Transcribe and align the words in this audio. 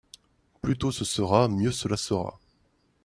Plus 0.63 0.77
tôt 0.79 0.91
ce 0.91 1.05
sera, 1.05 1.47
mieux 1.47 1.71
cela 1.71 1.95
sera. 1.95 2.39